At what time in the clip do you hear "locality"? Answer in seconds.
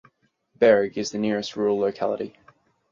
1.77-2.35